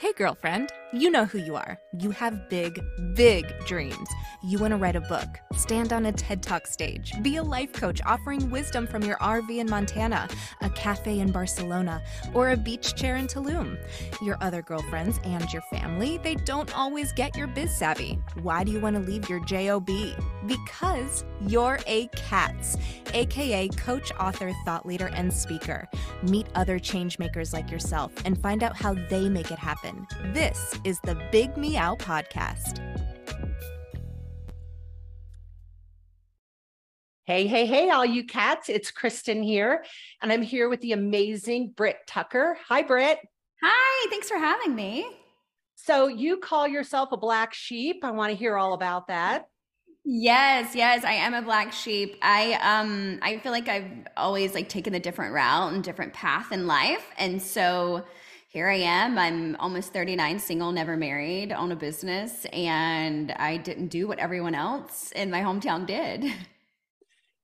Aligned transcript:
Hey, 0.00 0.14
girlfriend, 0.14 0.72
you 0.94 1.10
know 1.10 1.26
who 1.26 1.36
you 1.36 1.56
are. 1.56 1.78
You 1.98 2.10
have 2.12 2.48
big, 2.48 2.80
big 3.14 3.44
dreams. 3.66 4.08
You 4.42 4.58
want 4.58 4.72
to 4.72 4.78
write 4.78 4.96
a 4.96 5.02
book, 5.02 5.28
stand 5.54 5.92
on 5.92 6.06
a 6.06 6.12
TED 6.12 6.42
Talk 6.42 6.66
stage, 6.66 7.12
be 7.20 7.36
a 7.36 7.42
life 7.42 7.74
coach 7.74 8.00
offering 8.06 8.48
wisdom 8.48 8.86
from 8.86 9.02
your 9.02 9.18
RV 9.18 9.58
in 9.58 9.68
Montana, 9.68 10.26
a 10.62 10.70
cafe 10.70 11.20
in 11.20 11.30
Barcelona, 11.30 12.02
or 12.32 12.52
a 12.52 12.56
beach 12.56 12.94
chair 12.94 13.16
in 13.16 13.26
Tulum. 13.26 13.76
Your 14.22 14.38
other 14.40 14.62
girlfriends 14.62 15.20
and 15.24 15.52
your 15.52 15.60
family, 15.70 16.16
they 16.16 16.34
don't 16.34 16.74
always 16.74 17.12
get 17.12 17.36
your 17.36 17.48
biz 17.48 17.76
savvy. 17.76 18.18
Why 18.40 18.64
do 18.64 18.72
you 18.72 18.80
want 18.80 18.96
to 18.96 19.02
leave 19.02 19.28
your 19.28 19.44
JOB? 19.44 19.90
Because 20.46 21.26
you're 21.46 21.78
a 21.86 22.06
CATS, 22.16 22.78
aka 23.12 23.68
coach, 23.68 24.12
author, 24.18 24.50
thought 24.64 24.86
leader, 24.86 25.10
and 25.12 25.30
speaker. 25.30 25.86
Meet 26.22 26.46
other 26.54 26.78
changemakers 26.78 27.52
like 27.52 27.70
yourself 27.70 28.12
and 28.24 28.40
find 28.40 28.62
out 28.62 28.76
how 28.76 28.94
they 28.94 29.28
make 29.28 29.50
it 29.50 29.58
happen. 29.58 29.89
This 30.32 30.74
is 30.84 31.00
the 31.00 31.16
Big 31.32 31.56
Meow 31.56 31.94
Podcast. 31.96 32.78
Hey, 37.24 37.46
hey, 37.46 37.66
hey, 37.66 37.90
all 37.90 38.04
you 38.04 38.24
cats. 38.24 38.68
It's 38.68 38.90
Kristen 38.90 39.42
here, 39.42 39.84
and 40.20 40.32
I'm 40.32 40.42
here 40.42 40.68
with 40.68 40.80
the 40.80 40.92
amazing 40.92 41.72
Britt 41.76 41.98
Tucker. 42.06 42.58
Hi, 42.68 42.82
Britt. 42.82 43.18
Hi, 43.62 44.06
thanks 44.10 44.28
for 44.28 44.36
having 44.36 44.74
me. 44.74 45.06
So, 45.76 46.08
you 46.08 46.38
call 46.38 46.68
yourself 46.68 47.12
a 47.12 47.16
black 47.16 47.54
sheep. 47.54 48.04
I 48.04 48.10
want 48.10 48.30
to 48.32 48.36
hear 48.36 48.56
all 48.56 48.74
about 48.74 49.08
that. 49.08 49.46
Yes, 50.04 50.74
yes, 50.74 51.04
I 51.04 51.12
am 51.12 51.34
a 51.34 51.42
black 51.42 51.72
sheep. 51.72 52.16
I 52.22 52.54
um 52.62 53.18
I 53.22 53.38
feel 53.38 53.52
like 53.52 53.68
I've 53.68 53.90
always 54.16 54.54
like 54.54 54.68
taken 54.68 54.94
a 54.94 55.00
different 55.00 55.34
route 55.34 55.72
and 55.72 55.84
different 55.84 56.14
path 56.14 56.52
in 56.52 56.66
life. 56.66 57.06
And 57.18 57.40
so 57.40 58.04
here 58.50 58.68
I 58.68 58.78
am. 58.78 59.16
I'm 59.16 59.54
almost 59.60 59.92
39, 59.92 60.40
single, 60.40 60.72
never 60.72 60.96
married, 60.96 61.52
own 61.52 61.70
a 61.70 61.76
business, 61.76 62.46
and 62.52 63.30
I 63.30 63.56
didn't 63.56 63.88
do 63.88 64.08
what 64.08 64.18
everyone 64.18 64.56
else 64.56 65.12
in 65.12 65.30
my 65.30 65.40
hometown 65.40 65.86
did. 65.86 66.24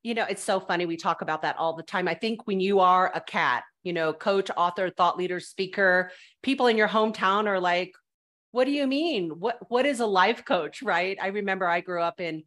You 0.02 0.14
know, 0.14 0.26
it's 0.30 0.44
so 0.44 0.60
funny. 0.60 0.86
We 0.86 0.96
talk 0.96 1.20
about 1.20 1.42
that 1.42 1.56
all 1.58 1.74
the 1.74 1.82
time. 1.82 2.06
I 2.06 2.14
think 2.14 2.46
when 2.46 2.60
you 2.60 2.78
are 2.78 3.10
a 3.12 3.20
cat, 3.20 3.64
you 3.82 3.92
know, 3.92 4.12
coach, 4.12 4.48
author, 4.56 4.88
thought 4.88 5.18
leader, 5.18 5.40
speaker, 5.40 6.12
people 6.44 6.68
in 6.68 6.76
your 6.76 6.86
hometown 6.86 7.48
are 7.48 7.58
like, 7.58 7.90
what 8.52 8.66
do 8.66 8.70
you 8.70 8.86
mean? 8.86 9.30
What 9.30 9.58
what 9.68 9.84
is 9.84 9.98
a 9.98 10.06
life 10.06 10.44
coach, 10.44 10.80
right? 10.80 11.18
I 11.20 11.26
remember 11.28 11.66
I 11.66 11.80
grew 11.80 12.00
up 12.00 12.20
in 12.20 12.44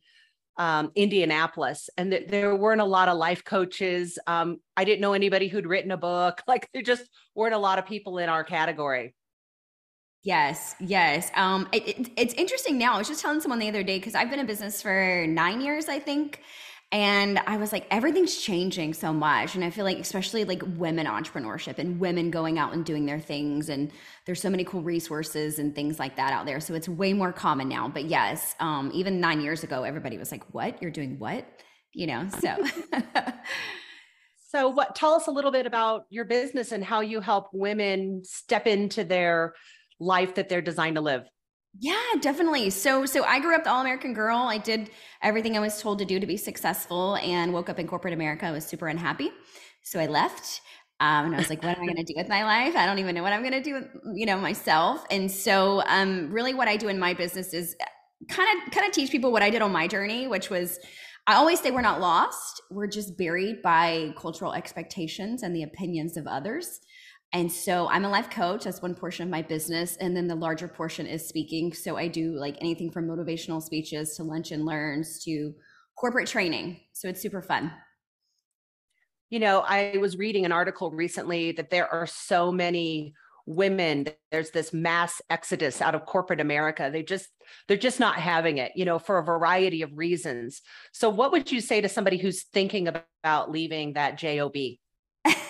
um, 0.59 0.91
Indianapolis, 0.93 1.89
and 1.97 2.11
th- 2.11 2.27
there 2.27 2.55
weren't 2.55 2.81
a 2.81 2.85
lot 2.85 3.07
of 3.07 3.17
life 3.17 3.43
coaches. 3.43 4.19
Um, 4.27 4.59
I 4.77 4.83
didn't 4.83 5.01
know 5.01 5.13
anybody 5.13 5.47
who'd 5.47 5.65
written 5.65 5.91
a 5.91 5.97
book. 5.97 6.41
Like 6.49 6.67
there 6.73 6.81
just 6.81 7.07
weren't 7.35 7.53
a 7.53 7.59
lot 7.59 7.77
of 7.77 7.85
people 7.85 8.17
in 8.17 8.27
our 8.27 8.43
category. 8.43 9.13
Yes, 10.23 10.75
yes. 10.79 11.31
Um, 11.35 11.69
it, 11.71 11.87
it, 11.87 12.09
it's 12.17 12.33
interesting 12.33 12.77
now. 12.77 12.95
I 12.95 12.97
was 12.97 13.07
just 13.07 13.21
telling 13.21 13.39
someone 13.39 13.59
the 13.59 13.69
other 13.69 13.83
day 13.83 13.99
because 13.99 14.15
I've 14.15 14.29
been 14.29 14.39
in 14.39 14.47
business 14.47 14.81
for 14.81 15.25
nine 15.27 15.61
years, 15.61 15.87
I 15.87 15.99
think, 15.99 16.41
and 16.91 17.37
I 17.45 17.57
was 17.57 17.71
like, 17.71 17.85
everything's 17.91 18.35
changing 18.35 18.95
so 18.95 19.13
much. 19.13 19.53
And 19.53 19.63
I 19.63 19.69
feel 19.69 19.85
like, 19.85 19.99
especially 19.99 20.43
like 20.43 20.63
women 20.65 21.05
entrepreneurship 21.05 21.77
and 21.77 21.99
women 21.99 22.31
going 22.31 22.57
out 22.57 22.73
and 22.73 22.83
doing 22.83 23.05
their 23.05 23.19
things. 23.19 23.69
And 23.69 23.91
there's 24.25 24.41
so 24.41 24.49
many 24.49 24.63
cool 24.63 24.81
resources 24.81 25.59
and 25.59 25.75
things 25.75 25.99
like 25.99 26.15
that 26.15 26.33
out 26.33 26.47
there. 26.47 26.59
So 26.59 26.73
it's 26.73 26.89
way 26.89 27.13
more 27.13 27.31
common 27.31 27.69
now. 27.69 27.87
But 27.89 28.05
yes, 28.05 28.55
um, 28.59 28.89
even 28.91 29.19
nine 29.19 29.39
years 29.39 29.63
ago, 29.63 29.83
everybody 29.83 30.17
was 30.17 30.31
like, 30.31 30.43
what? 30.51 30.81
You're 30.81 30.89
doing 30.89 31.19
what? 31.19 31.45
You 31.93 32.07
know, 32.07 32.27
so. 32.39 32.55
so 34.49 34.69
what 34.69 34.95
tell 34.95 35.13
us 35.13 35.27
a 35.27 35.31
little 35.31 35.51
bit 35.51 35.67
about 35.67 36.05
your 36.09 36.25
business 36.25 36.71
and 36.71 36.83
how 36.83 37.01
you 37.01 37.21
help 37.21 37.49
women 37.53 38.23
step 38.25 38.65
into 38.65 39.03
their 39.03 39.53
life 39.99 40.35
that 40.35 40.49
they're 40.49 40.61
designed 40.61 40.95
to 40.95 41.01
live 41.01 41.29
yeah, 41.77 41.95
definitely. 42.19 42.69
So 42.71 43.05
so 43.05 43.23
I 43.23 43.39
grew 43.39 43.55
up 43.55 43.63
the 43.63 43.71
all-American 43.71 44.13
girl. 44.13 44.37
I 44.37 44.57
did 44.57 44.89
everything 45.21 45.55
I 45.55 45.59
was 45.59 45.81
told 45.81 45.99
to 45.99 46.05
do 46.05 46.19
to 46.19 46.25
be 46.25 46.37
successful 46.37 47.15
and 47.17 47.53
woke 47.53 47.69
up 47.69 47.79
in 47.79 47.87
corporate 47.87 48.13
America. 48.13 48.45
I 48.45 48.51
was 48.51 48.65
super 48.65 48.87
unhappy. 48.87 49.29
So 49.83 49.99
I 49.99 50.07
left. 50.07 50.61
Um, 51.01 51.27
and 51.27 51.35
I 51.35 51.37
was 51.37 51.49
like, 51.49 51.63
what 51.63 51.77
am 51.77 51.83
I 51.83 51.85
going 51.85 51.95
to 51.95 52.03
do 52.03 52.13
with 52.17 52.27
my 52.27 52.43
life? 52.43 52.75
I 52.75 52.85
don't 52.85 52.99
even 52.99 53.15
know 53.15 53.23
what 53.23 53.31
I'm 53.31 53.39
going 53.39 53.53
to 53.53 53.61
do 53.63 53.75
with, 53.75 53.87
you 54.15 54.25
know, 54.25 54.37
myself. 54.37 55.05
And 55.09 55.31
so, 55.31 55.81
um, 55.85 56.29
really 56.29 56.53
what 56.53 56.67
I 56.67 56.75
do 56.75 56.89
in 56.89 56.99
my 56.99 57.13
business 57.13 57.53
is 57.53 57.73
kind 58.29 58.49
of, 58.67 58.73
kind 58.73 58.85
of 58.85 58.91
teach 58.91 59.09
people 59.09 59.31
what 59.31 59.41
I 59.41 59.49
did 59.49 59.61
on 59.61 59.71
my 59.71 59.87
journey, 59.87 60.27
which 60.27 60.49
was, 60.49 60.77
I 61.25 61.35
always 61.35 61.61
say 61.61 61.71
we're 61.71 61.79
not 61.79 62.01
lost. 62.01 62.61
We're 62.69 62.87
just 62.87 63.17
buried 63.17 63.61
by 63.61 64.13
cultural 64.17 64.51
expectations 64.51 65.41
and 65.41 65.55
the 65.55 65.63
opinions 65.63 66.17
of 66.17 66.27
others. 66.27 66.81
And 67.31 67.51
so 67.51 67.87
I'm 67.89 68.05
a 68.05 68.09
life 68.09 68.29
coach. 68.29 68.63
That's 68.63 68.81
one 68.81 68.95
portion 68.95 69.23
of 69.23 69.29
my 69.29 69.43
business. 69.43 69.97
And 69.97 70.17
then 70.17 70.27
the 70.27 70.35
larger 70.35 70.67
portion 70.67 71.05
is 71.05 71.27
speaking. 71.27 71.73
So 71.73 71.95
I 71.95 72.07
do 72.07 72.33
like 72.33 72.57
anything 72.59 72.91
from 72.91 73.07
motivational 73.07 73.61
speeches 73.61 74.15
to 74.15 74.23
lunch 74.23 74.51
and 74.51 74.65
learns 74.65 75.23
to 75.25 75.53
corporate 75.95 76.27
training. 76.27 76.79
So 76.93 77.07
it's 77.07 77.21
super 77.21 77.41
fun. 77.41 77.71
You 79.29 79.39
know, 79.39 79.59
I 79.59 79.97
was 80.01 80.17
reading 80.17 80.45
an 80.45 80.51
article 80.51 80.89
recently 80.89 81.51
that 81.51 81.69
there 81.69 81.87
are 81.87 82.07
so 82.07 82.51
many 82.51 83.13
women 83.49 84.05
there's 84.31 84.51
this 84.51 84.71
mass 84.71 85.23
exodus 85.31 85.81
out 85.81 85.95
of 85.95 86.05
corporate 86.05 86.39
america 86.39 86.91
they 86.93 87.01
just 87.01 87.27
they're 87.67 87.77
just 87.77 87.99
not 87.99 88.17
having 88.17 88.59
it 88.59 88.71
you 88.75 88.85
know 88.85 88.99
for 88.99 89.17
a 89.17 89.23
variety 89.23 89.81
of 89.81 89.97
reasons 89.97 90.61
so 90.91 91.09
what 91.09 91.31
would 91.31 91.51
you 91.51 91.59
say 91.59 91.81
to 91.81 91.89
somebody 91.89 92.19
who's 92.19 92.43
thinking 92.43 92.87
about 92.87 93.49
leaving 93.49 93.93
that 93.93 94.19
job 94.19 94.55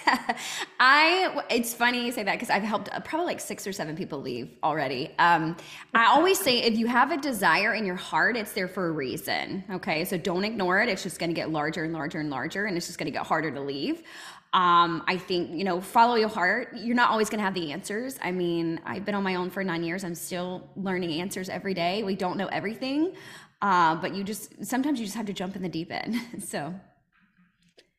I 0.79 1.43
it's 1.49 1.73
funny 1.73 2.05
you 2.05 2.11
say 2.11 2.23
that 2.23 2.33
because 2.33 2.49
I've 2.49 2.63
helped 2.63 2.89
uh, 2.91 2.99
probably 3.01 3.27
like 3.27 3.39
six 3.39 3.65
or 3.67 3.73
seven 3.73 3.95
people 3.95 4.21
leave 4.21 4.49
already. 4.63 5.11
Um, 5.19 5.57
I 5.93 6.05
always 6.05 6.39
say 6.39 6.59
if 6.59 6.77
you 6.77 6.87
have 6.87 7.11
a 7.11 7.17
desire 7.17 7.73
in 7.73 7.85
your 7.85 7.95
heart, 7.95 8.37
it's 8.37 8.53
there 8.53 8.67
for 8.67 8.87
a 8.87 8.91
reason. 8.91 9.63
Okay, 9.71 10.05
so 10.05 10.17
don't 10.17 10.43
ignore 10.43 10.81
it. 10.81 10.89
It's 10.89 11.03
just 11.03 11.19
going 11.19 11.29
to 11.29 11.35
get 11.35 11.51
larger 11.51 11.83
and 11.83 11.93
larger 11.93 12.19
and 12.19 12.29
larger, 12.29 12.65
and 12.65 12.77
it's 12.77 12.87
just 12.87 12.97
going 12.97 13.11
to 13.11 13.17
get 13.17 13.25
harder 13.25 13.51
to 13.51 13.61
leave. 13.61 14.03
Um, 14.51 15.03
I 15.07 15.17
think 15.17 15.51
you 15.51 15.63
know, 15.63 15.79
follow 15.79 16.15
your 16.15 16.29
heart. 16.29 16.69
You're 16.75 16.95
not 16.95 17.11
always 17.11 17.29
going 17.29 17.39
to 17.39 17.43
have 17.43 17.53
the 17.53 17.71
answers. 17.71 18.17
I 18.21 18.31
mean, 18.31 18.79
I've 18.85 19.05
been 19.05 19.15
on 19.15 19.23
my 19.23 19.35
own 19.35 19.49
for 19.49 19.63
nine 19.63 19.83
years. 19.83 20.03
I'm 20.03 20.15
still 20.15 20.69
learning 20.75 21.21
answers 21.21 21.49
every 21.49 21.73
day. 21.73 22.03
We 22.03 22.15
don't 22.15 22.37
know 22.37 22.47
everything, 22.47 23.13
uh, 23.61 23.95
but 23.95 24.15
you 24.15 24.23
just 24.23 24.65
sometimes 24.65 24.99
you 24.99 25.05
just 25.05 25.17
have 25.17 25.27
to 25.27 25.33
jump 25.33 25.55
in 25.55 25.61
the 25.61 25.69
deep 25.69 25.91
end. 25.91 26.15
so 26.43 26.73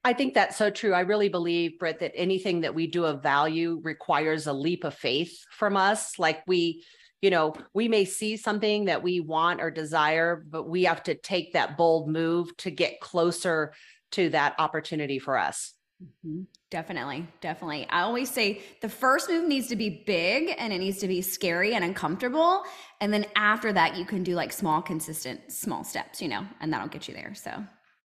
I 0.02 0.14
think 0.14 0.34
that's 0.34 0.56
so 0.56 0.70
true. 0.70 0.94
I 0.94 1.00
really 1.00 1.28
believe, 1.28 1.78
Britt, 1.78 2.00
that 2.00 2.12
anything 2.14 2.62
that 2.62 2.74
we 2.74 2.86
do 2.86 3.04
of 3.04 3.22
value 3.22 3.80
requires 3.82 4.46
a 4.46 4.52
leap 4.52 4.84
of 4.84 4.94
faith 4.94 5.44
from 5.50 5.76
us. 5.76 6.18
Like 6.18 6.42
we, 6.46 6.84
you 7.20 7.28
know, 7.28 7.54
we 7.74 7.86
may 7.88 8.06
see 8.06 8.38
something 8.38 8.86
that 8.86 9.02
we 9.02 9.20
want 9.20 9.60
or 9.60 9.70
desire, 9.70 10.42
but 10.48 10.68
we 10.68 10.84
have 10.84 11.02
to 11.02 11.14
take 11.14 11.52
that 11.52 11.76
bold 11.76 12.08
move 12.08 12.56
to 12.58 12.70
get 12.70 13.00
closer 13.00 13.74
to 14.12 14.30
that 14.30 14.54
opportunity 14.58 15.18
for 15.18 15.36
us. 15.36 15.74
Mm-hmm. 16.02 16.42
Definitely. 16.70 17.26
Definitely. 17.40 17.86
I 17.90 18.02
always 18.02 18.30
say 18.30 18.62
the 18.80 18.88
first 18.88 19.28
move 19.28 19.46
needs 19.46 19.66
to 19.68 19.76
be 19.76 20.02
big 20.06 20.54
and 20.56 20.72
it 20.72 20.78
needs 20.78 20.98
to 20.98 21.08
be 21.08 21.20
scary 21.20 21.74
and 21.74 21.84
uncomfortable. 21.84 22.62
And 23.00 23.12
then 23.12 23.26
after 23.36 23.72
that, 23.72 23.96
you 23.96 24.04
can 24.04 24.22
do 24.22 24.34
like 24.34 24.52
small, 24.52 24.80
consistent, 24.80 25.52
small 25.52 25.84
steps, 25.84 26.22
you 26.22 26.28
know, 26.28 26.46
and 26.60 26.72
that'll 26.72 26.88
get 26.88 27.08
you 27.08 27.12
there. 27.12 27.34
So, 27.34 27.64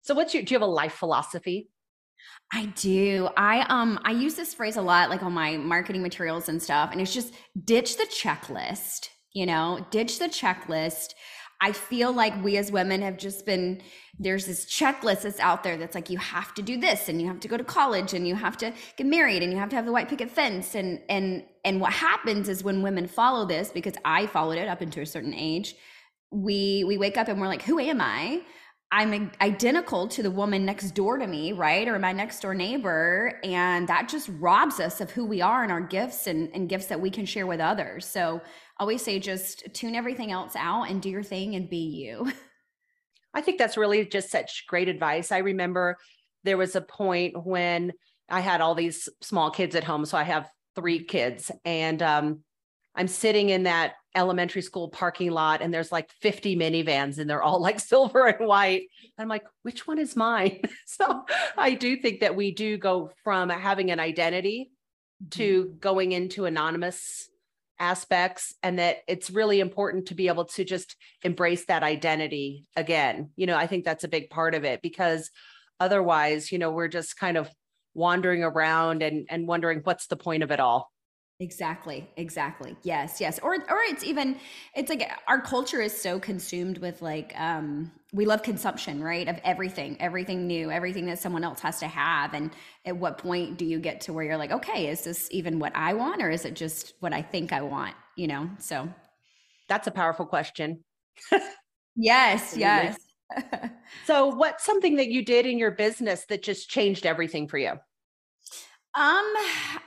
so 0.03 0.15
what's 0.15 0.33
your, 0.33 0.45
do 0.45 0.55
you 0.55 0.59
have 0.59 0.67
a 0.67 0.71
life 0.71 0.95
philosophy? 0.95 1.69
I 2.53 2.67
do. 2.67 3.29
I 3.37 3.61
um 3.69 3.99
I 4.05 4.13
use 4.13 4.35
this 4.35 4.55
phrase 4.55 4.77
a 4.77 4.83
lot 4.83 5.11
like 5.11 5.23
on 5.23 5.33
my 5.33 5.57
marketing 5.57 6.03
materials 6.03 6.49
and 6.49 6.63
stuff 6.63 6.91
and 6.93 7.01
it's 7.01 7.13
just 7.13 7.35
ditch 7.65 7.97
the 7.97 8.05
checklist, 8.05 9.09
you 9.33 9.47
know, 9.47 9.87
ditch 9.91 10.19
the 10.19 10.27
checklist. 10.29 11.15
I 11.61 11.73
feel 11.73 12.13
like 12.13 12.45
we 12.45 12.57
as 12.57 12.71
women 12.71 13.01
have 13.03 13.17
just 13.17 13.47
been 13.47 13.81
there's 14.19 14.47
this 14.47 14.67
checklist 14.67 15.23
that's 15.23 15.41
out 15.41 15.65
there 15.65 15.77
that's 15.77 15.95
like 15.95 16.11
you 16.11 16.19
have 16.19 16.55
to 16.55 16.63
do 16.63 16.79
this 16.79 17.09
and 17.09 17.21
you 17.21 17.27
have 17.27 17.41
to 17.41 17.49
go 17.49 17.57
to 17.57 17.65
college 17.65 18.13
and 18.13 18.29
you 18.29 18.35
have 18.35 18.57
to 18.59 18.73
get 18.97 19.07
married 19.07 19.43
and 19.43 19.53
you 19.53 19.59
have 19.59 19.71
to 19.71 19.77
have 19.77 19.87
the 19.87 19.93
white 19.93 20.09
picket 20.09 20.31
fence 20.31 20.75
and 20.75 21.01
and 21.09 21.45
and 21.65 21.81
what 21.81 21.93
happens 21.93 22.49
is 22.49 22.63
when 22.63 22.83
women 22.83 23.09
follow 23.09 23.47
this 23.47 23.71
because 23.71 23.95
I 24.05 24.27
followed 24.27 24.59
it 24.59 24.69
up 24.69 24.83
into 24.83 25.01
a 25.01 25.07
certain 25.07 25.35
age, 25.35 25.75
we 26.31 26.85
we 26.85 26.99
wake 26.99 27.17
up 27.17 27.29
and 27.29 27.41
we're 27.41 27.49
like 27.49 27.63
who 27.63 27.81
am 27.81 28.01
I? 28.01 28.43
I'm 28.91 29.33
identical 29.41 30.07
to 30.09 30.23
the 30.23 30.31
woman 30.31 30.65
next 30.65 30.93
door 30.93 31.19
to 31.19 31.27
me, 31.27 31.53
right? 31.53 31.89
Or 31.89 31.99
my 31.99 32.13
next 32.13 32.41
door 32.41 32.55
neighbor. 32.55 33.41
And 33.43 33.89
that 33.89 34.09
just 34.09 34.31
robs 34.39 34.79
us 34.79 35.01
of 35.01 35.11
who 35.11 35.27
we 35.27 35.41
are 35.41 35.65
and 35.65 35.73
our 35.73 35.81
gifts 35.81 36.29
and, 36.29 36.49
and 36.55 36.69
gifts 36.69 36.87
that 36.87 37.01
we 37.01 37.11
can 37.11 37.27
share 37.27 37.47
with 37.47 37.59
others. 37.59 38.07
So 38.07 38.41
I 38.79 38.83
always 38.83 39.03
say 39.03 39.19
just 39.19 39.65
tune 39.75 39.97
everything 39.97 40.31
else 40.31 40.55
out 40.55 40.91
and 40.91 41.03
do 41.03 41.11
your 41.11 41.25
thing 41.25 41.57
and 41.57 41.69
be 41.69 41.77
you. 41.77 42.31
I 43.35 43.41
think 43.41 43.59
that's 43.59 43.77
really 43.77 44.07
just 44.07 44.31
such 44.31 44.65
great 44.69 44.89
advice. 44.89 45.33
I 45.33 45.39
remember 45.39 45.97
there 46.45 46.57
was 46.57 46.77
a 46.77 46.81
point 46.81 47.45
when 47.45 47.93
I 48.29 48.41
had 48.41 48.61
all 48.61 48.77
these 48.77 49.09
small 49.21 49.51
kids 49.51 49.75
at 49.75 49.83
home. 49.83 50.05
So 50.05 50.17
I 50.17 50.23
have 50.23 50.49
three 50.77 51.03
kids. 51.03 51.51
And 51.65 52.01
um, 52.01 52.41
I'm 52.95 53.09
sitting 53.09 53.49
in 53.49 53.65
that 53.65 53.95
elementary 54.15 54.63
school 54.63 54.89
parking 54.89 55.31
lot 55.31 55.61
and 55.61 55.73
there's 55.73 55.91
like 55.91 56.11
50 56.21 56.57
minivans 56.57 57.19
and 57.19 57.29
they're 57.29 57.43
all 57.43 57.61
like 57.61 57.81
silver 57.81 58.27
and 58.27 58.47
white. 58.47 58.89
I'm 59.19 59.29
like, 59.29 59.45
which 59.63 59.87
one 59.87 59.99
is 59.99 60.17
mine? 60.17 60.63
so 60.87 61.25
I 61.57 61.75
do 61.75 61.97
think 61.97 62.21
that 62.21 62.37
we 62.37 62.53
do 62.53 62.77
go 62.77 63.11
from 63.23 63.49
having 63.49 63.91
an 63.91 64.01
identity 64.01 64.71
to 65.33 65.65
mm-hmm. 65.65 65.79
going 65.79 66.13
into 66.13 66.45
anonymous 66.45 67.29
aspects 67.79 68.55
and 68.63 68.79
that 68.79 68.99
it's 69.09 69.31
really 69.31 69.61
important 69.61 70.07
to 70.07 70.15
be 70.15 70.29
able 70.29 70.45
to 70.45 70.65
just 70.65 70.97
embrace 71.23 71.67
that 71.67 71.83
identity 71.83 72.67
again. 72.77 73.31
You 73.37 73.47
know, 73.47 73.57
I 73.57 73.67
think 73.67 73.85
that's 73.85 74.05
a 74.05 74.09
big 74.09 74.31
part 74.31 74.55
of 74.55 74.65
it 74.65 74.81
because 74.81 75.31
otherwise, 75.81 76.53
you 76.53 76.59
know, 76.59 76.71
we're 76.71 76.89
just 76.89 77.19
kind 77.19 77.37
of 77.37 77.51
wandering 77.95 78.43
around 78.43 79.03
and 79.03 79.27
and 79.31 79.47
wondering 79.47 79.81
what's 79.85 80.07
the 80.07 80.17
point 80.17 80.43
of 80.43 80.51
it 80.51 80.61
all. 80.61 80.91
Exactly. 81.41 82.09
Exactly. 82.17 82.77
Yes. 82.85 83.21
Yes. 83.21 83.41
Or 83.41 83.55
or 83.55 83.79
it's 83.89 84.05
even 84.05 84.37
it's 84.75 84.89
like 84.89 85.11
our 85.27 85.41
culture 85.41 85.81
is 85.81 85.93
so 85.97 86.21
consumed 86.21 86.79
with 86.79 87.03
like 87.03 87.33
um 87.37 87.91
we 88.13 88.25
love 88.25 88.45
consumption, 88.45 89.03
right? 89.03 89.27
Of 89.29 89.41
everything, 89.43 89.97
everything 89.99 90.47
new, 90.47 90.71
everything 90.71 91.07
that 91.07 91.19
someone 91.19 91.43
else 91.43 91.59
has 91.61 91.81
to 91.81 91.89
have. 91.89 92.35
And 92.35 92.53
at 92.85 92.97
what 92.97 93.19
point 93.19 93.59
do 93.59 93.65
you 93.65 93.81
get 93.81 94.01
to 94.03 94.13
where 94.13 94.25
you're 94.25 94.37
like, 94.37 94.53
okay, 94.53 94.87
is 94.89 95.03
this 95.03 95.29
even 95.33 95.59
what 95.59 95.75
I 95.75 95.95
want 95.95 96.23
or 96.23 96.31
is 96.31 96.45
it 96.45 96.55
just 96.55 96.95
what 97.01 97.13
I 97.13 97.21
think 97.23 97.53
I 97.53 97.63
want, 97.63 97.97
you 98.15 98.29
know? 98.29 98.49
So 98.61 98.89
that's 99.69 99.89
a 99.89 99.91
powerful 99.91 100.27
question. 100.27 100.85
yes, 101.97 102.57
yes. 102.57 102.97
so 104.05 104.29
what's 104.29 104.65
something 104.65 104.97
that 104.97 105.09
you 105.09 105.25
did 105.25 105.47
in 105.47 105.59
your 105.59 105.73
business 105.73 106.27
that 106.27 106.45
just 106.45 106.71
changed 106.71 107.07
everything 107.07 107.49
for 107.49 107.59
you? 107.59 107.73
Um, 108.97 109.33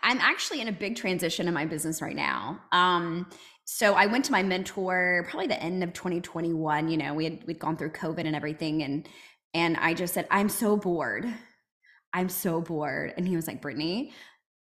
I'm 0.04 0.20
actually 0.20 0.62
in 0.62 0.68
a 0.68 0.72
big 0.72 0.96
transition 0.98 1.48
in 1.48 1.54
my 1.54 1.66
business 1.66 2.02
right 2.02 2.16
now. 2.16 2.60
Um, 2.72 3.30
so 3.64 3.94
I 3.94 4.06
went 4.06 4.26
to 4.26 4.32
my 4.32 4.44
mentor 4.44 5.26
probably 5.30 5.48
the 5.48 5.62
end 5.62 5.84
of 5.84 5.94
2021. 5.94 6.90
You 6.90 6.98
know, 6.98 7.14
we 7.14 7.24
had 7.24 7.44
we'd 7.46 7.60
gone 7.60 7.78
through 7.78 7.92
COVID 7.92 8.26
and 8.26 8.36
everything, 8.36 8.84
and 8.84 9.08
and 9.54 9.78
I 9.78 9.94
just 9.94 10.14
said, 10.14 10.28
I'm 10.30 10.50
so 10.50 10.76
bored. 10.78 11.26
I'm 12.14 12.30
so 12.30 12.62
bored. 12.62 13.14
And 13.18 13.28
he 13.28 13.36
was 13.36 13.48
like, 13.48 13.62
Brittany, 13.62 14.14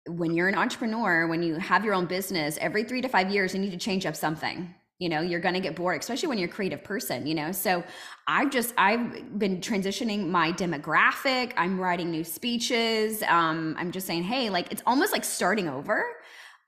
when 0.08 0.34
you're 0.34 0.48
an 0.48 0.56
entrepreneur, 0.56 1.28
when 1.28 1.44
you 1.44 1.56
have 1.56 1.86
your 1.86 1.94
own 1.94 2.06
business, 2.06 2.58
every 2.62 2.84
three 2.84 3.02
to 3.02 3.10
five 3.10 3.32
years, 3.32 3.54
you 3.54 3.60
need 3.60 3.72
to 3.72 3.78
change 3.78 4.06
up 4.06 4.16
something 4.16 4.74
you 5.02 5.10
know 5.10 5.20
you're 5.20 5.40
going 5.40 5.56
to 5.56 5.60
get 5.60 5.76
bored 5.76 6.00
especially 6.00 6.30
when 6.30 6.38
you're 6.38 6.48
a 6.48 6.52
creative 6.52 6.84
person 6.84 7.26
you 7.26 7.34
know? 7.34 7.52
So 7.52 7.84
i've 8.28 8.52
just 8.52 8.74
i've 8.78 9.38
been 9.38 9.60
transitioning 9.60 10.28
my 10.28 10.54
demographic 10.54 11.54
i'm 11.58 11.80
writing 11.80 12.12
new 12.12 12.24
speeches 12.24 13.24
um, 13.24 13.76
i'm 13.78 13.92
just 13.92 14.08
saying 14.08 14.24
hey 14.24 14.50
like 14.50 14.72
it's 14.72 14.84
almost 14.86 15.12
like 15.12 15.26
starting 15.26 15.68
over 15.68 16.06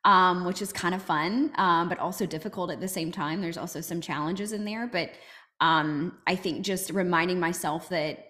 um, 0.06 0.44
which 0.44 0.62
is 0.62 0.74
kind 0.74 0.94
of 0.94 1.02
fun 1.02 1.54
um, 1.56 1.88
but 1.88 1.98
also 2.00 2.26
difficult 2.26 2.70
at 2.70 2.82
the 2.82 2.90
same 2.90 3.10
time. 3.10 3.40
There's 3.40 3.58
also 3.58 3.80
some 3.80 4.02
challenges 4.02 4.52
in 4.52 4.66
there 4.66 4.88
but 4.88 5.12
um, 5.62 6.18
i 6.26 6.36
think 6.36 6.66
just 6.66 6.90
reminding 6.90 7.40
myself 7.40 7.88
that 7.90 8.28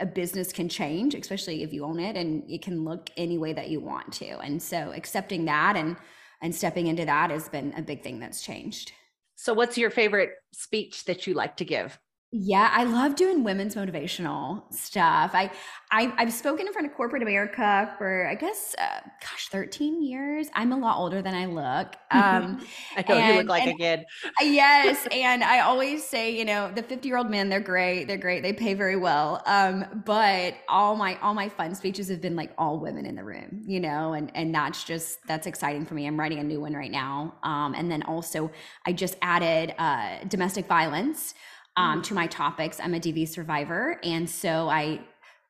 a 0.00 0.06
business 0.06 0.52
can 0.52 0.68
change 0.68 1.14
especially 1.14 1.62
if 1.62 1.72
you 1.72 1.84
own 1.84 2.00
it 2.00 2.16
and 2.16 2.48
it 2.50 2.62
can 2.62 2.84
look 2.84 3.10
any 3.16 3.38
way 3.38 3.52
that 3.52 3.68
you 3.68 3.78
want 3.78 4.12
to. 4.12 4.38
And 4.38 4.60
so 4.60 4.92
accepting 4.94 5.44
that 5.46 5.76
and 5.76 5.96
and 6.40 6.52
stepping 6.52 6.88
into 6.88 7.04
that 7.04 7.30
has 7.30 7.48
been 7.48 7.72
a 7.76 7.82
big 7.82 8.02
thing 8.02 8.18
that's 8.18 8.42
changed 8.42 8.92
so, 9.36 9.54
what's 9.54 9.78
your 9.78 9.90
favorite 9.90 10.30
speech 10.52 11.04
that 11.04 11.26
you 11.26 11.34
like 11.34 11.56
to 11.56 11.64
give? 11.64 11.98
Yeah, 12.34 12.70
I 12.72 12.84
love 12.84 13.14
doing 13.14 13.44
women's 13.44 13.74
motivational 13.74 14.62
stuff. 14.72 15.32
I, 15.34 15.50
I 15.90 16.14
have 16.16 16.32
spoken 16.32 16.66
in 16.66 16.72
front 16.72 16.86
of 16.88 16.94
corporate 16.94 17.22
America 17.22 17.94
for 17.98 18.26
I 18.26 18.36
guess 18.36 18.74
uh, 18.78 19.00
gosh, 19.20 19.48
13 19.48 20.02
years. 20.02 20.48
I'm 20.54 20.72
a 20.72 20.78
lot 20.78 20.96
older 20.96 21.20
than 21.20 21.34
I 21.34 21.44
look. 21.44 21.94
Um 22.10 22.58
I 22.96 23.04
know 23.08 23.16
and, 23.16 23.26
you 23.26 23.34
look 23.34 23.48
like 23.48 23.64
and, 23.64 23.72
a 23.74 23.74
kid. 23.74 24.04
yes, 24.40 25.06
and 25.10 25.44
I 25.44 25.60
always 25.60 26.06
say, 26.06 26.30
you 26.38 26.44
know, 26.46 26.70
the 26.74 26.82
50-year-old 26.82 27.30
men, 27.30 27.50
they're 27.50 27.60
great. 27.60 28.06
They're 28.06 28.16
great. 28.16 28.42
They 28.42 28.54
pay 28.54 28.72
very 28.72 28.96
well. 28.96 29.42
Um 29.44 30.02
but 30.06 30.54
all 30.68 30.96
my 30.96 31.18
all 31.20 31.34
my 31.34 31.50
fun 31.50 31.74
speeches 31.74 32.08
have 32.08 32.22
been 32.22 32.36
like 32.36 32.52
all 32.56 32.78
women 32.78 33.04
in 33.04 33.14
the 33.14 33.24
room, 33.24 33.62
you 33.66 33.80
know, 33.80 34.14
and 34.14 34.30
and 34.34 34.54
that's 34.54 34.84
just 34.84 35.26
that's 35.26 35.46
exciting 35.46 35.84
for 35.84 35.92
me. 35.92 36.06
I'm 36.06 36.18
writing 36.18 36.38
a 36.38 36.44
new 36.44 36.60
one 36.62 36.72
right 36.72 36.90
now. 36.90 37.34
Um 37.42 37.74
and 37.74 37.90
then 37.90 38.02
also 38.04 38.50
I 38.86 38.94
just 38.94 39.16
added 39.20 39.74
uh 39.78 40.24
domestic 40.28 40.66
violence 40.66 41.34
um, 41.76 41.94
mm-hmm. 41.94 42.02
to 42.02 42.14
my 42.14 42.26
topics. 42.26 42.80
I'm 42.80 42.94
a 42.94 43.00
DV 43.00 43.28
survivor. 43.28 43.98
And 44.02 44.28
so 44.28 44.68
I, 44.68 45.00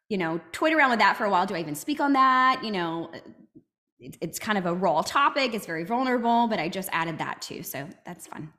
you 0.09 0.19
know, 0.19 0.41
toyed 0.53 0.73
around 0.73 0.91
with 0.91 0.99
that 1.01 1.17
for 1.17 1.25
a 1.25 1.31
while. 1.31 1.47
Do 1.47 1.55
I 1.55 1.61
even 1.61 1.75
speak 1.75 2.01
on 2.01 2.13
that? 2.15 2.63
You 2.63 2.71
know, 2.71 3.11
it, 3.99 4.19
it's 4.21 4.39
kind 4.39 4.59
of 4.59 4.67
a 4.67 4.75
raw 4.75 5.03
topic, 5.03 5.55
it's 5.55 5.67
very 5.67 5.85
vulnerable, 5.85 6.49
but 6.49 6.59
I 6.59 6.69
just 6.69 6.89
added 6.93 7.19
that 7.19 7.41
too. 7.41 7.63
So 7.63 7.89
that's 8.05 8.27
fun. 8.27 8.53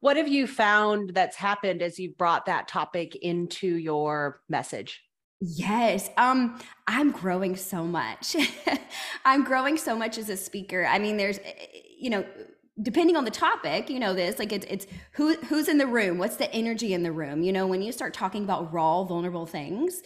What 0.00 0.16
have 0.16 0.28
you 0.28 0.46
found 0.46 1.10
that's 1.14 1.36
happened 1.36 1.82
as 1.82 1.98
you've 1.98 2.16
brought 2.16 2.46
that 2.46 2.68
topic 2.68 3.16
into 3.16 3.76
your 3.76 4.40
message? 4.48 5.02
Yes. 5.40 6.08
Um 6.16 6.60
I'm 6.86 7.10
growing 7.10 7.56
so 7.56 7.84
much. 7.84 8.36
I'm 9.24 9.42
growing 9.42 9.76
so 9.76 9.96
much 9.96 10.18
as 10.18 10.28
a 10.28 10.36
speaker. 10.36 10.86
I 10.86 10.98
mean 11.00 11.16
there's 11.16 11.40
you 11.98 12.10
know 12.10 12.24
depending 12.80 13.16
on 13.16 13.24
the 13.24 13.30
topic 13.30 13.90
you 13.90 14.00
know 14.00 14.14
this 14.14 14.38
like 14.38 14.52
it's 14.52 14.66
it's 14.68 14.86
who 15.12 15.34
who's 15.48 15.68
in 15.68 15.76
the 15.76 15.86
room 15.86 16.16
what's 16.16 16.36
the 16.36 16.50
energy 16.54 16.94
in 16.94 17.02
the 17.02 17.12
room 17.12 17.42
you 17.42 17.52
know 17.52 17.66
when 17.66 17.82
you 17.82 17.92
start 17.92 18.14
talking 18.14 18.44
about 18.44 18.72
raw 18.72 19.04
vulnerable 19.04 19.44
things 19.44 20.02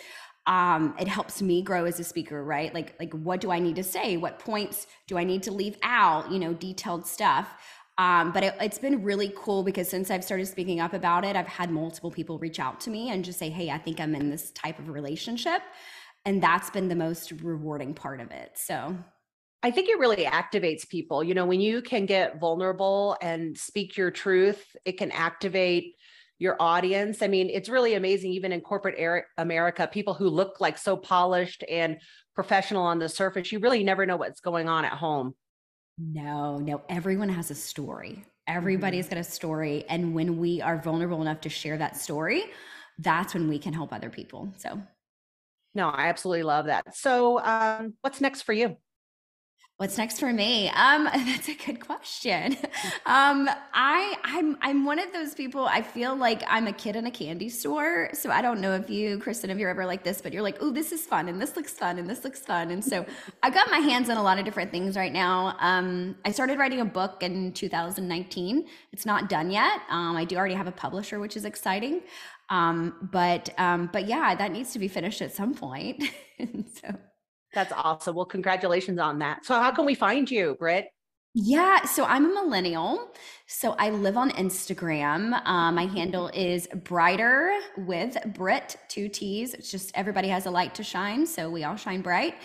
um 0.49 0.93
it 0.99 1.07
helps 1.07 1.41
me 1.41 1.63
grow 1.63 1.85
as 1.85 2.01
a 2.01 2.05
speaker 2.05 2.43
right 2.43 2.75
like 2.75 2.95
like 2.99 3.13
what 3.15 3.41
do 3.41 3.53
i 3.53 3.61
need 3.61 3.77
to 3.77 3.85
say 3.85 4.17
what 4.17 4.41
points 4.41 4.89
do 5.07 5.17
i 5.17 5.23
need 5.23 5.45
to 5.45 5.53
leave 5.53 5.77
out 5.85 6.31
you 6.33 6.41
know 6.41 6.53
detailed 6.55 7.07
stuff 7.07 7.57
um, 7.99 8.33
but 8.33 8.45
it, 8.45 8.55
it's 8.61 8.79
been 8.79 9.03
really 9.03 9.33
cool 9.37 9.63
because 9.63 9.89
since 9.89 10.11
I've 10.11 10.23
started 10.23 10.47
speaking 10.47 10.81
up 10.81 10.93
about 10.93 11.25
it, 11.25 11.35
I've 11.35 11.47
had 11.47 11.71
multiple 11.71 12.11
people 12.11 12.39
reach 12.39 12.61
out 12.61 12.79
to 12.81 12.91
me 12.91 13.11
and 13.11 13.25
just 13.25 13.39
say, 13.39 13.49
Hey, 13.49 13.71
I 13.71 13.79
think 13.79 14.01
I'm 14.01 14.15
in 14.15 14.29
this 14.29 14.51
type 14.51 14.79
of 14.79 14.91
relationship. 14.91 15.63
And 16.27 16.43
that's 16.43 16.71
been 16.71 16.89
the 16.89 16.95
most 16.95 17.33
rewarding 17.41 17.95
part 17.95 18.21
of 18.21 18.31
it. 18.31 18.53
So 18.55 18.97
I 19.67 19.73
think 19.73 19.89
it 19.89 19.99
really 19.99 20.27
activates 20.27 20.89
people. 20.89 21.25
You 21.25 21.35
know, 21.35 21.45
when 21.45 21.61
you 21.61 21.83
can 21.83 22.07
get 22.07 22.39
vulnerable 22.39 23.17
and 23.21 23.59
speak 23.59 23.97
your 23.97 24.13
truth, 24.13 24.65
it 24.85 24.93
can 24.93 25.11
activate 25.11 25.97
your 26.39 26.55
audience. 26.61 27.21
I 27.21 27.27
mean, 27.27 27.51
it's 27.51 27.69
really 27.69 27.95
amazing, 27.95 28.31
even 28.31 28.53
in 28.53 28.61
corporate 28.61 29.25
America, 29.37 29.89
people 29.93 30.15
who 30.15 30.29
look 30.29 30.61
like 30.61 30.79
so 30.79 30.97
polished 30.97 31.65
and 31.69 31.97
professional 32.33 32.85
on 32.85 33.01
the 33.01 33.09
surface, 33.09 33.51
you 33.51 33.59
really 33.59 33.83
never 33.83 34.07
know 34.07 34.17
what's 34.17 34.39
going 34.39 34.69
on 34.69 34.85
at 34.85 34.93
home. 34.93 35.35
No, 35.99 36.59
no, 36.59 36.83
everyone 36.89 37.31
has 37.31 37.51
a 37.51 37.57
story. 37.57 38.25
Everybody's 38.47 39.07
mm-hmm. 39.07 39.17
got 39.17 39.21
a 39.21 39.25
story. 39.25 39.85
And 39.89 40.15
when 40.15 40.39
we 40.39 40.63
are 40.63 40.81
vulnerable 40.81 41.23
enough 41.23 41.41
to 41.41 41.49
share 41.49 41.77
that 41.79 41.97
story, 41.97 42.45
that's 43.01 43.35
when 43.35 43.49
we 43.49 43.59
can 43.59 43.73
help 43.73 43.93
other 43.93 44.11
people. 44.11 44.53
So, 44.59 44.81
no, 45.75 45.89
I 45.89 46.07
absolutely 46.07 46.45
love 46.45 46.67
that. 46.67 46.97
So, 46.97 47.41
um, 47.41 47.95
what's 48.03 48.21
next 48.21 48.43
for 48.43 48.53
you? 48.53 48.77
What's 49.79 49.99
next 49.99 50.21
for 50.21 50.33
me? 50.33 50.71
Um, 50.71 51.05
that's 51.05 51.49
a 51.49 51.55
good 51.55 51.81
question. 51.81 52.57
Um, 53.07 53.49
I 53.73 54.17
I'm 54.25 54.57
I'm 54.61 54.85
one 54.85 54.99
of 54.99 55.13
those 55.13 55.33
people. 55.33 55.65
I 55.65 55.81
feel 55.81 56.17
like 56.17 56.43
I'm 56.49 56.67
a 56.67 56.73
kid 56.73 56.97
in 56.97 57.07
a 57.07 57.11
candy 57.11 57.49
store. 57.49 58.11
So 58.15 58.31
I 58.31 58.43
don't 58.43 58.61
know 58.61 58.75
if 58.75 58.91
you, 58.91 59.19
Kristen, 59.19 59.49
if 59.49 59.59
you're 59.59 59.71
ever 59.71 59.87
like 59.87 60.03
this, 60.03 60.21
but 60.21 60.33
you're 60.33 60.43
like, 60.43 60.59
oh, 60.61 60.73
this 60.73 60.91
is 60.91 61.07
fun, 61.07 61.29
and 61.29 61.41
this 61.41 61.55
looks 61.55 61.73
fun, 61.73 61.99
and 61.99 62.11
this 62.11 62.25
looks 62.25 62.41
fun, 62.41 62.73
and 62.73 62.85
so 62.85 63.07
I 63.45 63.51
got 63.51 63.71
my 63.71 63.79
hands 63.79 64.11
on 64.11 64.17
a 64.17 64.23
lot 64.23 64.41
of 64.41 64.45
different 64.45 64.73
things 64.73 64.97
right 64.97 65.13
now. 65.13 65.57
Um, 65.61 66.17
I 66.25 66.33
started 66.33 66.59
writing 66.59 66.81
a 66.81 66.85
book 66.85 67.23
in 67.23 67.53
2019. 67.53 68.67
It's 68.93 69.07
not 69.07 69.29
done 69.29 69.51
yet. 69.51 69.81
Um, 69.89 70.17
I 70.17 70.25
do 70.25 70.37
already 70.37 70.55
have 70.55 70.67
a 70.67 70.73
publisher, 70.73 71.21
which 71.21 71.37
is 71.37 71.45
exciting. 71.45 72.03
Um, 72.51 73.09
but 73.13 73.51
um, 73.59 73.89
but 73.93 74.09
yeah, 74.09 74.35
that 74.35 74.51
needs 74.51 74.73
to 74.73 74.81
be 74.81 74.89
finished 74.89 75.23
at 75.23 75.33
some 75.33 75.55
point. 75.55 76.03
so 76.83 76.89
that's 77.55 77.73
awesome. 77.73 78.17
Well, 78.17 78.27
congratulations 78.27 78.99
on 78.99 79.19
that. 79.21 79.45
So, 79.45 79.55
how 79.55 79.71
can 79.71 79.87
we 79.87 79.95
find 79.95 80.31
you, 80.31 80.57
Britt? 80.59 80.89
Yeah, 81.39 81.85
so 81.85 82.07
I'm 82.07 82.25
a 82.25 82.33
millennial. 82.33 83.13
So 83.47 83.73
I 83.73 83.91
live 83.91 84.17
on 84.17 84.31
Instagram. 84.31 85.39
Um, 85.47 85.75
my 85.75 85.85
handle 85.85 86.31
is 86.33 86.67
brighter 86.85 87.53
with 87.77 88.17
Britt, 88.35 88.77
two 88.89 89.11
T's. 89.11 89.53
It's 89.53 89.71
just 89.71 89.93
everybody 89.95 90.29
has 90.29 90.47
a 90.47 90.51
light 90.51 90.75
to 90.77 90.83
shine. 90.83 91.27
So 91.27 91.51
we 91.51 91.63
all 91.65 91.77
shine 91.77 92.01
bright. 92.01 92.37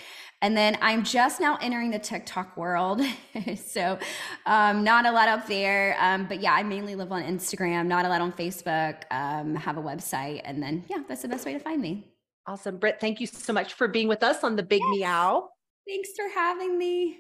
And 0.42 0.58
then 0.58 0.78
I'm 0.82 1.06
just 1.06 1.40
now 1.40 1.58
entering 1.62 1.92
the 1.92 2.00
TikTok 2.00 2.58
world. 2.58 3.02
so 3.66 3.98
um, 4.46 4.84
not 4.84 5.06
a 5.06 5.12
lot 5.12 5.30
up 5.30 5.48
there. 5.48 5.96
Um, 5.98 6.26
but 6.28 6.42
yeah, 6.42 6.54
I 6.54 6.62
mainly 6.64 6.96
live 6.96 7.14
on 7.14 7.24
Instagram, 7.24 7.88
not 7.88 8.04
a 8.06 8.10
lot 8.10 8.20
on 8.20 8.34
Facebook, 8.34 9.04
um, 9.10 9.56
have 9.56 9.78
a 9.78 9.82
website. 9.82 10.42
And 10.44 10.62
then, 10.62 10.84
yeah, 10.90 11.04
that's 11.08 11.22
the 11.22 11.30
best 11.30 11.46
way 11.46 11.54
to 11.54 11.60
find 11.60 11.82
me. 11.82 12.12
Awesome. 12.48 12.78
Britt, 12.78 13.00
thank 13.00 13.20
you 13.22 13.28
so 13.28 13.54
much 13.54 13.74
for 13.74 13.88
being 13.88 14.08
with 14.08 14.24
us 14.24 14.44
on 14.44 14.56
the 14.56 14.64
Big 14.64 14.82
yes. 14.82 15.00
Meow. 15.00 15.50
Thanks 15.88 16.10
for 16.16 16.28
having 16.34 16.78
me. 16.78 17.18